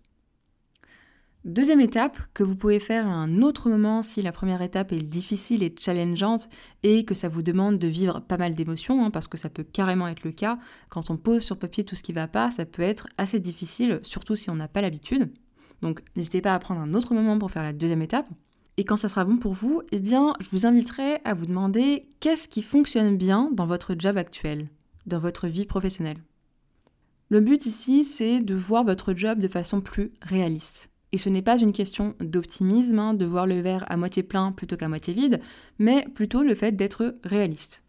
Deuxième 1.44 1.80
étape 1.80 2.20
que 2.34 2.44
vous 2.44 2.56
pouvez 2.56 2.80
faire 2.80 3.08
à 3.08 3.12
un 3.12 3.42
autre 3.42 3.70
moment 3.70 4.04
si 4.04 4.22
la 4.22 4.32
première 4.32 4.62
étape 4.62 4.92
est 4.92 5.02
difficile 5.02 5.64
et 5.64 5.74
challengeante 5.80 6.50
et 6.84 7.06
que 7.06 7.16
ça 7.16 7.30
vous 7.30 7.42
demande 7.42 7.80
de 7.80 7.88
vivre 7.88 8.20
pas 8.20 8.38
mal 8.38 8.54
d'émotions, 8.54 9.04
hein, 9.04 9.12
parce 9.12 9.28
que 9.28 9.38
ça 9.38 9.50
peut 9.50 9.64
carrément 9.64 10.08
être 10.08 10.24
le 10.24 10.32
cas. 10.32 10.60
Quand 10.90 11.10
on 11.10 11.18
pose 11.18 11.42
sur 11.42 11.58
papier 11.58 11.86
tout 11.86 11.96
ce 11.96 12.04
qui 12.04 12.14
va 12.14 12.28
pas, 12.28 12.52
ça 12.52 12.66
peut 12.66 12.82
être 12.82 13.08
assez 13.18 13.40
difficile, 13.40 14.00
surtout 14.04 14.36
si 14.36 14.50
on 14.50 14.56
n'a 14.56 14.68
pas 14.68 14.82
l'habitude. 14.82 15.32
Donc 15.82 16.02
n'hésitez 16.16 16.42
pas 16.42 16.54
à 16.54 16.60
prendre 16.60 16.82
un 16.82 16.94
autre 16.94 17.16
moment 17.16 17.40
pour 17.40 17.50
faire 17.50 17.64
la 17.64 17.74
deuxième 17.74 18.02
étape. 18.02 18.28
Et 18.80 18.84
quand 18.84 18.96
ça 18.96 19.10
sera 19.10 19.26
bon 19.26 19.38
pour 19.38 19.54
vous, 19.54 19.82
eh 19.92 20.00
bien, 20.00 20.34
je 20.40 20.50
vous 20.52 20.68
inviterai 20.68 21.20
à 21.26 21.34
vous 21.34 21.48
demander 21.48 22.08
qu'est-ce 22.20 22.48
qui 22.48 22.62
fonctionne 22.62 23.18
bien 23.18 23.50
dans 23.52 23.66
votre 23.66 23.96
job 23.98 24.18
actuel, 24.18 24.68
dans 25.08 25.18
votre 25.18 25.48
vie 25.48 25.66
professionnelle. 25.66 26.22
Le 27.30 27.42
but 27.42 27.66
ici, 27.66 28.04
c'est 28.04 28.40
de 28.40 28.54
voir 28.54 28.84
votre 28.84 29.16
job 29.16 29.40
de 29.40 29.48
façon 29.48 29.82
plus 29.82 30.12
réaliste. 30.22 30.92
Et 31.12 31.18
ce 31.18 31.30
n'est 31.30 31.42
pas 31.42 31.58
une 31.58 31.74
question 31.74 32.16
d'optimisme, 32.20 33.00
hein, 33.00 33.14
de 33.16 33.26
voir 33.26 33.48
le 33.48 33.60
verre 33.62 33.84
à 33.92 33.98
moitié 33.98 34.22
plein 34.22 34.52
plutôt 34.52 34.78
qu'à 34.78 34.90
moitié 34.90 35.14
vide, 35.14 35.42
mais 35.80 36.06
plutôt 36.14 36.44
le 36.44 36.54
fait 36.54 36.74
d'être 36.74 37.18
réaliste. 37.24 37.84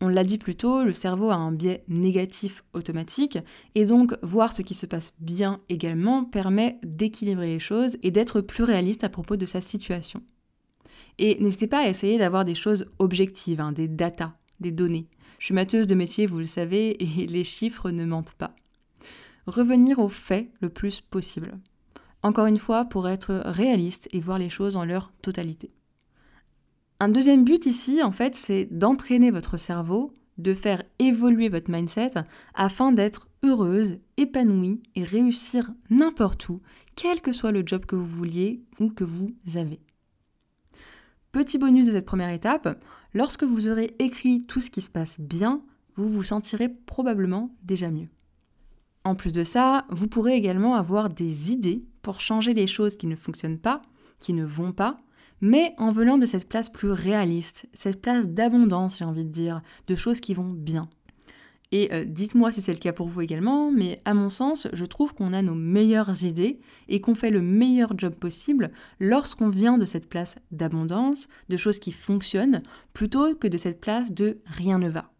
On 0.00 0.08
l'a 0.08 0.24
dit 0.24 0.38
plus 0.38 0.56
tôt, 0.56 0.82
le 0.82 0.92
cerveau 0.92 1.30
a 1.30 1.36
un 1.36 1.52
biais 1.52 1.84
négatif 1.88 2.64
automatique, 2.72 3.38
et 3.74 3.84
donc 3.84 4.14
voir 4.22 4.52
ce 4.52 4.62
qui 4.62 4.74
se 4.74 4.86
passe 4.86 5.14
bien 5.20 5.58
également 5.68 6.24
permet 6.24 6.78
d'équilibrer 6.82 7.46
les 7.46 7.60
choses 7.60 7.96
et 8.02 8.10
d'être 8.10 8.40
plus 8.40 8.64
réaliste 8.64 9.04
à 9.04 9.08
propos 9.08 9.36
de 9.36 9.46
sa 9.46 9.60
situation. 9.60 10.22
Et 11.18 11.40
n'hésitez 11.40 11.68
pas 11.68 11.84
à 11.84 11.88
essayer 11.88 12.18
d'avoir 12.18 12.44
des 12.44 12.54
choses 12.54 12.86
objectives, 12.98 13.60
hein, 13.60 13.72
des 13.72 13.88
datas, 13.88 14.34
des 14.60 14.72
données. 14.72 15.06
Je 15.38 15.46
suis 15.46 15.54
matheuse 15.54 15.86
de 15.86 15.94
métier, 15.94 16.26
vous 16.26 16.38
le 16.38 16.46
savez, 16.46 16.96
et 17.22 17.26
les 17.26 17.44
chiffres 17.44 17.90
ne 17.90 18.04
mentent 18.04 18.34
pas. 18.34 18.54
Revenir 19.46 19.98
aux 19.98 20.08
faits 20.08 20.48
le 20.60 20.70
plus 20.70 21.00
possible. 21.00 21.58
Encore 22.22 22.46
une 22.46 22.58
fois, 22.58 22.86
pour 22.86 23.08
être 23.08 23.42
réaliste 23.44 24.08
et 24.12 24.20
voir 24.20 24.38
les 24.38 24.48
choses 24.48 24.76
en 24.76 24.84
leur 24.84 25.12
totalité. 25.20 25.70
Un 27.00 27.08
deuxième 27.08 27.44
but 27.44 27.66
ici, 27.66 28.02
en 28.02 28.12
fait, 28.12 28.34
c'est 28.34 28.66
d'entraîner 28.70 29.30
votre 29.30 29.56
cerveau, 29.56 30.12
de 30.38 30.54
faire 30.54 30.82
évoluer 30.98 31.48
votre 31.48 31.70
mindset 31.70 32.12
afin 32.54 32.92
d'être 32.92 33.28
heureuse, 33.42 33.98
épanouie 34.16 34.82
et 34.94 35.04
réussir 35.04 35.70
n'importe 35.90 36.48
où, 36.48 36.60
quel 36.96 37.20
que 37.20 37.32
soit 37.32 37.52
le 37.52 37.62
job 37.64 37.84
que 37.86 37.96
vous 37.96 38.06
vouliez 38.06 38.62
ou 38.80 38.90
que 38.90 39.04
vous 39.04 39.34
avez. 39.54 39.80
Petit 41.32 41.58
bonus 41.58 41.86
de 41.86 41.92
cette 41.92 42.06
première 42.06 42.30
étape, 42.30 42.80
lorsque 43.12 43.42
vous 43.42 43.68
aurez 43.68 43.94
écrit 43.98 44.42
tout 44.42 44.60
ce 44.60 44.70
qui 44.70 44.80
se 44.80 44.90
passe 44.90 45.18
bien, 45.20 45.62
vous 45.96 46.08
vous 46.08 46.22
sentirez 46.22 46.68
probablement 46.68 47.54
déjà 47.64 47.90
mieux. 47.90 48.08
En 49.04 49.14
plus 49.14 49.32
de 49.32 49.44
ça, 49.44 49.84
vous 49.90 50.08
pourrez 50.08 50.34
également 50.34 50.74
avoir 50.74 51.10
des 51.10 51.52
idées 51.52 51.84
pour 52.02 52.20
changer 52.20 52.54
les 52.54 52.66
choses 52.66 52.96
qui 52.96 53.06
ne 53.06 53.16
fonctionnent 53.16 53.58
pas, 53.58 53.82
qui 54.18 54.32
ne 54.32 54.44
vont 54.44 54.72
pas, 54.72 54.98
mais 55.44 55.74
en 55.76 55.92
venant 55.92 56.16
de 56.16 56.24
cette 56.24 56.48
place 56.48 56.70
plus 56.70 56.90
réaliste, 56.90 57.66
cette 57.74 58.00
place 58.00 58.28
d'abondance, 58.28 58.96
j'ai 58.96 59.04
envie 59.04 59.26
de 59.26 59.30
dire, 59.30 59.60
de 59.88 59.94
choses 59.94 60.20
qui 60.20 60.32
vont 60.32 60.48
bien. 60.48 60.88
Et 61.70 61.92
euh, 61.92 62.06
dites-moi 62.06 62.50
si 62.50 62.62
c'est 62.62 62.72
le 62.72 62.78
cas 62.78 62.94
pour 62.94 63.08
vous 63.08 63.20
également, 63.20 63.70
mais 63.70 63.98
à 64.06 64.14
mon 64.14 64.30
sens, 64.30 64.68
je 64.72 64.84
trouve 64.86 65.12
qu'on 65.12 65.34
a 65.34 65.42
nos 65.42 65.54
meilleures 65.54 66.22
idées 66.22 66.60
et 66.88 67.02
qu'on 67.02 67.14
fait 67.14 67.28
le 67.28 67.42
meilleur 67.42 67.92
job 67.98 68.14
possible 68.14 68.70
lorsqu'on 69.00 69.50
vient 69.50 69.76
de 69.76 69.84
cette 69.84 70.08
place 70.08 70.36
d'abondance, 70.50 71.28
de 71.50 71.58
choses 71.58 71.78
qui 71.78 71.92
fonctionnent, 71.92 72.62
plutôt 72.94 73.34
que 73.34 73.48
de 73.48 73.58
cette 73.58 73.82
place 73.82 74.12
de 74.12 74.38
rien 74.46 74.78
ne 74.78 74.88
va. 74.88 75.10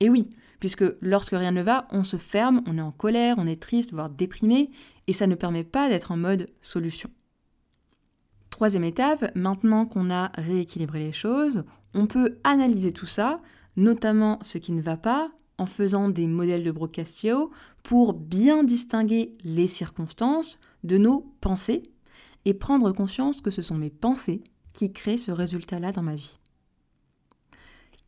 Et 0.00 0.08
oui, 0.08 0.30
puisque 0.60 0.84
lorsque 1.02 1.32
rien 1.32 1.52
ne 1.52 1.62
va, 1.62 1.88
on 1.90 2.04
se 2.04 2.16
ferme, 2.16 2.62
on 2.66 2.78
est 2.78 2.80
en 2.80 2.90
colère, 2.90 3.34
on 3.36 3.46
est 3.46 3.60
triste, 3.60 3.92
voire 3.92 4.08
déprimé, 4.08 4.70
et 5.08 5.12
ça 5.12 5.26
ne 5.26 5.34
permet 5.34 5.64
pas 5.64 5.90
d'être 5.90 6.10
en 6.10 6.16
mode 6.16 6.48
solution. 6.62 7.10
Troisième 8.54 8.84
étape, 8.84 9.32
maintenant 9.34 9.84
qu'on 9.84 10.12
a 10.12 10.30
rééquilibré 10.36 11.00
les 11.00 11.12
choses, 11.12 11.64
on 11.92 12.06
peut 12.06 12.38
analyser 12.44 12.92
tout 12.92 13.04
ça, 13.04 13.42
notamment 13.74 14.38
ce 14.42 14.58
qui 14.58 14.70
ne 14.70 14.80
va 14.80 14.96
pas, 14.96 15.32
en 15.58 15.66
faisant 15.66 16.08
des 16.08 16.28
modèles 16.28 16.62
de 16.62 16.70
Brocastio 16.70 17.50
pour 17.82 18.12
bien 18.12 18.62
distinguer 18.62 19.36
les 19.42 19.66
circonstances 19.66 20.60
de 20.84 20.98
nos 20.98 21.32
pensées 21.40 21.82
et 22.44 22.54
prendre 22.54 22.92
conscience 22.92 23.40
que 23.40 23.50
ce 23.50 23.60
sont 23.60 23.74
mes 23.74 23.90
pensées 23.90 24.44
qui 24.72 24.92
créent 24.92 25.18
ce 25.18 25.32
résultat-là 25.32 25.90
dans 25.90 26.02
ma 26.04 26.14
vie. 26.14 26.38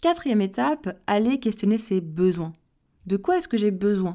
Quatrième 0.01 0.43
étape, 0.43 0.97
aller 1.09 1.41
questionner 1.41 1.77
ses 1.77 2.01
besoins. 2.01 2.53
De 3.07 3.17
quoi 3.17 3.39
est-ce 3.39 3.49
que 3.49 3.59
j'ai 3.59 3.73
besoin? 3.73 4.13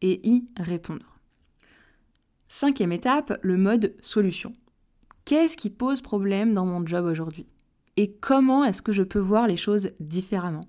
Et 0.00 0.28
y 0.28 0.44
répondre. 0.58 1.20
Cinquième 2.48 2.90
étape, 2.90 3.38
le 3.42 3.56
mode 3.56 3.94
solution. 4.02 4.54
Qu'est-ce 5.24 5.56
qui 5.56 5.70
pose 5.70 6.02
problème 6.02 6.54
dans 6.54 6.66
mon 6.66 6.84
job 6.86 7.04
aujourd'hui 7.06 7.46
Et 7.96 8.12
comment 8.12 8.64
est-ce 8.64 8.82
que 8.82 8.92
je 8.92 9.02
peux 9.02 9.18
voir 9.18 9.46
les 9.46 9.56
choses 9.56 9.90
différemment? 10.00 10.68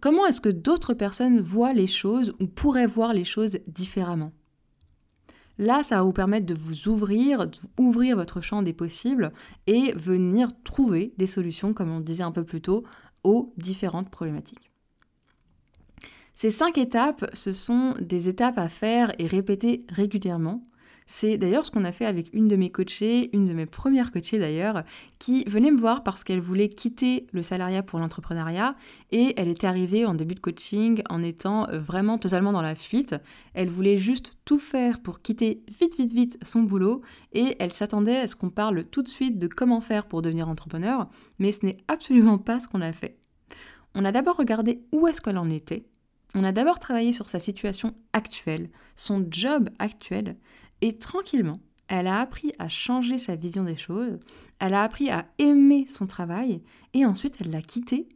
Comment 0.00 0.26
est-ce 0.26 0.40
que 0.40 0.50
d'autres 0.50 0.92
personnes 0.92 1.40
voient 1.40 1.72
les 1.72 1.86
choses 1.86 2.34
ou 2.40 2.46
pourraient 2.46 2.86
voir 2.86 3.14
les 3.14 3.24
choses 3.24 3.58
différemment? 3.66 4.32
Là, 5.56 5.82
ça 5.82 5.96
va 5.96 6.02
vous 6.02 6.12
permettre 6.12 6.46
de 6.46 6.54
vous 6.54 6.88
ouvrir, 6.88 7.46
d'ouvrir 7.78 8.16
votre 8.16 8.40
champ 8.40 8.62
des 8.62 8.72
possibles 8.72 9.32
et 9.66 9.92
venir 9.92 10.48
trouver 10.64 11.14
des 11.16 11.28
solutions, 11.28 11.72
comme 11.72 11.90
on 11.90 12.00
disait 12.00 12.24
un 12.24 12.32
peu 12.32 12.44
plus 12.44 12.60
tôt, 12.60 12.84
aux 13.22 13.52
différentes 13.56 14.10
problématiques. 14.10 14.70
Ces 16.34 16.50
cinq 16.50 16.76
étapes, 16.76 17.24
ce 17.32 17.52
sont 17.52 17.94
des 18.00 18.28
étapes 18.28 18.58
à 18.58 18.68
faire 18.68 19.12
et 19.18 19.26
répéter 19.28 19.78
régulièrement. 19.88 20.62
C'est 21.06 21.36
d'ailleurs 21.36 21.66
ce 21.66 21.70
qu'on 21.70 21.84
a 21.84 21.92
fait 21.92 22.06
avec 22.06 22.30
une 22.32 22.48
de 22.48 22.56
mes 22.56 22.70
coachées, 22.70 23.28
une 23.36 23.46
de 23.46 23.52
mes 23.52 23.66
premières 23.66 24.10
coachées 24.10 24.38
d'ailleurs, 24.38 24.84
qui 25.18 25.44
venait 25.44 25.70
me 25.70 25.78
voir 25.78 26.02
parce 26.02 26.24
qu'elle 26.24 26.40
voulait 26.40 26.70
quitter 26.70 27.26
le 27.32 27.42
salariat 27.42 27.82
pour 27.82 27.98
l'entrepreneuriat 27.98 28.74
et 29.12 29.34
elle 29.36 29.48
était 29.48 29.66
arrivée 29.66 30.06
en 30.06 30.14
début 30.14 30.34
de 30.34 30.40
coaching 30.40 31.02
en 31.10 31.22
étant 31.22 31.68
euh, 31.68 31.78
vraiment 31.78 32.16
totalement 32.16 32.52
dans 32.52 32.62
la 32.62 32.74
fuite. 32.74 33.14
Elle 33.52 33.68
voulait 33.68 33.98
juste 33.98 34.38
tout 34.46 34.58
faire 34.58 35.00
pour 35.00 35.20
quitter 35.20 35.62
vite 35.78 35.96
vite 35.98 36.14
vite 36.14 36.38
son 36.42 36.62
boulot 36.62 37.02
et 37.34 37.54
elle 37.58 37.72
s'attendait 37.72 38.20
à 38.20 38.26
ce 38.26 38.34
qu'on 38.34 38.50
parle 38.50 38.84
tout 38.84 39.02
de 39.02 39.08
suite 39.08 39.38
de 39.38 39.46
comment 39.46 39.82
faire 39.82 40.06
pour 40.06 40.22
devenir 40.22 40.48
entrepreneur, 40.48 41.08
mais 41.38 41.52
ce 41.52 41.66
n'est 41.66 41.76
absolument 41.86 42.38
pas 42.38 42.60
ce 42.60 42.68
qu'on 42.68 42.80
a 42.80 42.92
fait. 42.92 43.18
On 43.94 44.06
a 44.06 44.12
d'abord 44.12 44.36
regardé 44.36 44.82
où 44.90 45.06
est-ce 45.06 45.20
qu'elle 45.20 45.38
en 45.38 45.50
était. 45.50 45.84
On 46.34 46.42
a 46.42 46.50
d'abord 46.50 46.80
travaillé 46.80 47.12
sur 47.12 47.28
sa 47.28 47.38
situation 47.38 47.94
actuelle, 48.12 48.70
son 48.96 49.24
job 49.30 49.70
actuel, 49.78 50.36
et 50.80 50.98
tranquillement, 50.98 51.60
elle 51.88 52.06
a 52.06 52.20
appris 52.20 52.52
à 52.58 52.68
changer 52.68 53.18
sa 53.18 53.36
vision 53.36 53.64
des 53.64 53.76
choses, 53.76 54.18
elle 54.58 54.74
a 54.74 54.82
appris 54.82 55.10
à 55.10 55.26
aimer 55.38 55.86
son 55.86 56.06
travail, 56.06 56.62
et 56.94 57.04
ensuite 57.04 57.36
elle 57.40 57.50
l'a 57.50 57.62
quitté, 57.62 58.08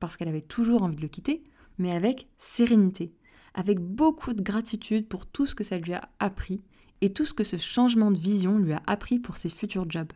parce 0.00 0.16
qu'elle 0.16 0.28
avait 0.28 0.40
toujours 0.40 0.82
envie 0.82 0.96
de 0.96 1.02
le 1.02 1.08
quitter, 1.08 1.42
mais 1.78 1.92
avec 1.92 2.28
sérénité, 2.38 3.12
avec 3.54 3.80
beaucoup 3.80 4.32
de 4.32 4.42
gratitude 4.42 5.06
pour 5.08 5.26
tout 5.26 5.46
ce 5.46 5.54
que 5.54 5.64
ça 5.64 5.78
lui 5.78 5.92
a 5.92 6.08
appris, 6.18 6.60
et 7.00 7.12
tout 7.12 7.24
ce 7.24 7.34
que 7.34 7.44
ce 7.44 7.56
changement 7.56 8.10
de 8.10 8.18
vision 8.18 8.58
lui 8.58 8.72
a 8.72 8.82
appris 8.86 9.18
pour 9.18 9.36
ses 9.36 9.48
futurs 9.48 9.90
jobs. 9.90 10.12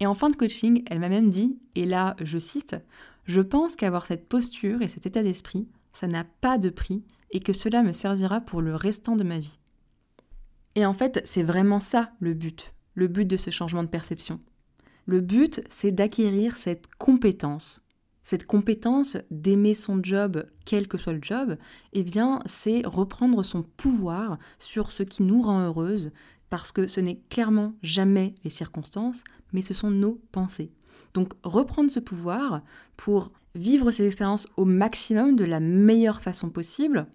Et 0.00 0.06
en 0.06 0.14
fin 0.14 0.28
de 0.28 0.36
coaching, 0.36 0.82
elle 0.86 0.98
m'a 0.98 1.08
même 1.08 1.30
dit, 1.30 1.58
et 1.74 1.86
là 1.86 2.16
je 2.20 2.38
cite, 2.38 2.76
Je 3.24 3.40
pense 3.40 3.76
qu'avoir 3.76 4.06
cette 4.06 4.28
posture 4.28 4.82
et 4.82 4.88
cet 4.88 5.06
état 5.06 5.22
d'esprit, 5.22 5.68
ça 5.92 6.06
n'a 6.06 6.24
pas 6.24 6.58
de 6.58 6.68
prix, 6.68 7.04
et 7.30 7.40
que 7.40 7.52
cela 7.52 7.82
me 7.82 7.92
servira 7.92 8.40
pour 8.40 8.60
le 8.60 8.76
restant 8.76 9.16
de 9.16 9.24
ma 9.24 9.38
vie. 9.38 9.58
Et 10.74 10.86
en 10.86 10.94
fait, 10.94 11.20
c'est 11.24 11.42
vraiment 11.42 11.80
ça 11.80 12.10
le 12.20 12.34
but, 12.34 12.74
le 12.94 13.08
but 13.08 13.26
de 13.26 13.36
ce 13.36 13.50
changement 13.50 13.82
de 13.82 13.88
perception. 13.88 14.40
Le 15.06 15.20
but, 15.20 15.62
c'est 15.68 15.92
d'acquérir 15.92 16.56
cette 16.56 16.86
compétence. 16.98 17.82
Cette 18.22 18.46
compétence 18.46 19.18
d'aimer 19.30 19.74
son 19.74 20.02
job, 20.02 20.46
quel 20.64 20.88
que 20.88 20.96
soit 20.96 21.12
le 21.12 21.22
job, 21.22 21.58
eh 21.92 22.02
bien, 22.02 22.40
c'est 22.46 22.82
reprendre 22.86 23.42
son 23.42 23.62
pouvoir 23.62 24.38
sur 24.58 24.92
ce 24.92 25.02
qui 25.02 25.22
nous 25.22 25.42
rend 25.42 25.60
heureuse, 25.60 26.10
parce 26.48 26.72
que 26.72 26.86
ce 26.86 27.00
n'est 27.00 27.20
clairement 27.28 27.74
jamais 27.82 28.34
les 28.42 28.50
circonstances, 28.50 29.22
mais 29.52 29.60
ce 29.60 29.74
sont 29.74 29.90
nos 29.90 30.20
pensées. 30.32 30.72
Donc 31.12 31.34
reprendre 31.42 31.90
ce 31.90 32.00
pouvoir 32.00 32.62
pour 32.96 33.30
vivre 33.54 33.90
ces 33.90 34.06
expériences 34.06 34.48
au 34.56 34.64
maximum 34.64 35.36
de 35.36 35.44
la 35.44 35.60
meilleure 35.60 36.22
façon 36.22 36.50
possible, 36.50 37.06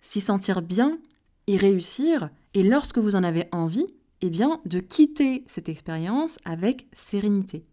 s'y 0.00 0.20
sentir 0.20 0.62
bien, 0.62 0.98
y 1.46 1.56
réussir, 1.56 2.30
et 2.54 2.62
lorsque 2.62 2.98
vous 2.98 3.16
en 3.16 3.24
avez 3.24 3.48
envie, 3.52 3.86
eh 4.20 4.30
bien, 4.30 4.60
de 4.66 4.80
quitter 4.80 5.44
cette 5.46 5.68
expérience 5.68 6.38
avec 6.44 6.86
sérénité 6.92 7.64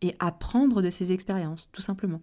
et 0.00 0.14
apprendre 0.18 0.82
de 0.82 0.90
ces 0.90 1.12
expériences, 1.12 1.70
tout 1.72 1.82
simplement. 1.82 2.20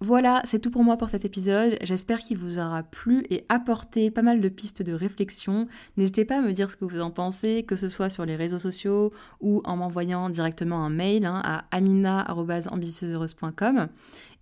Voilà, 0.00 0.42
c'est 0.44 0.60
tout 0.60 0.70
pour 0.70 0.84
moi 0.84 0.96
pour 0.96 1.08
cet 1.08 1.24
épisode. 1.24 1.76
J'espère 1.82 2.20
qu'il 2.20 2.38
vous 2.38 2.60
aura 2.60 2.84
plu 2.84 3.24
et 3.30 3.44
apporté 3.48 4.12
pas 4.12 4.22
mal 4.22 4.40
de 4.40 4.48
pistes 4.48 4.82
de 4.82 4.92
réflexion. 4.92 5.66
N'hésitez 5.96 6.24
pas 6.24 6.38
à 6.38 6.40
me 6.40 6.52
dire 6.52 6.70
ce 6.70 6.76
que 6.76 6.84
vous 6.84 7.00
en 7.00 7.10
pensez, 7.10 7.64
que 7.64 7.74
ce 7.74 7.88
soit 7.88 8.08
sur 8.08 8.24
les 8.24 8.36
réseaux 8.36 8.60
sociaux 8.60 9.12
ou 9.40 9.60
en 9.64 9.76
m'envoyant 9.76 10.30
directement 10.30 10.84
un 10.84 10.90
mail 10.90 11.26
hein, 11.26 11.42
à 11.44 11.64
amina.ambitieuseheureuse.com. 11.72 13.88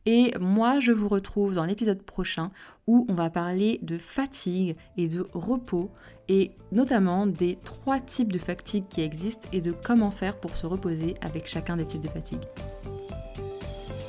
Et 0.07 0.33
moi, 0.41 0.79
je 0.79 0.93
vous 0.93 1.09
retrouve 1.09 1.55
dans 1.55 1.65
l'épisode 1.65 2.01
prochain 2.01 2.53
où 2.87 3.05
on 3.09 3.15
va 3.15 3.29
parler 3.29 3.81
de 3.83 3.99
fatigue 3.99 4.77
et 4.97 5.09
de 5.09 5.27
repos 5.33 5.91
et 6.29 6.53
notamment 6.71 7.27
des 7.27 7.59
trois 7.65 7.99
types 7.99 8.33
de 8.33 8.39
fatigue 8.39 8.85
qui 8.89 9.03
existent 9.03 9.49
et 9.53 9.61
de 9.61 9.73
comment 9.73 10.13
faire 10.13 10.39
pour 10.39 10.57
se 10.57 10.67
reposer 10.67 11.15
avec 11.21 11.49
chacun 11.49 11.77
des 11.77 11.87
types 11.87 12.01
de 12.01 12.09
fatigue. 12.09 12.43